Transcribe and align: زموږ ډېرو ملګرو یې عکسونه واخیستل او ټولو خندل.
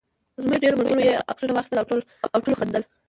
زموږ 0.43 0.57
ډېرو 0.63 0.79
ملګرو 0.79 1.01
یې 1.09 1.15
عکسونه 1.31 1.53
واخیستل 1.53 1.79
او 2.33 2.39
ټولو 2.43 2.59
خندل. 2.59 2.83